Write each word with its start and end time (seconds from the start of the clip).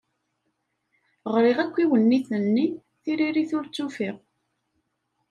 Ɣriɣ 1.33 1.57
akk 1.63 1.75
iwenniten-nni, 1.83 2.67
tiririt 3.03 3.51
ur 3.57 3.65
tt-ufiɣ. 3.67 4.15